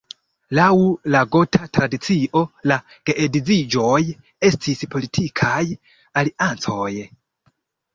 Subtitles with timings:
[0.59, 0.69] Laŭ
[1.15, 2.79] la gota tradicio, la
[3.11, 4.03] geedziĝoj
[4.53, 6.95] estis politikaj aliancoj.